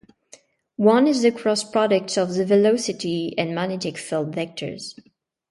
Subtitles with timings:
[0.81, 4.97] One is the cross product of the velocity and magnetic field vectors.